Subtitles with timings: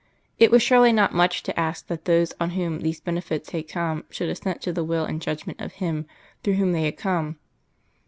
[0.39, 4.03] It was surely not much to ask that those on whom these benefits had come
[4.09, 6.07] should assent to the will and judgment of Him
[6.43, 7.37] through whom they had come.